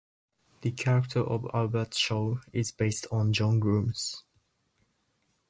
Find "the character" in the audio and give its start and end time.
0.61-1.19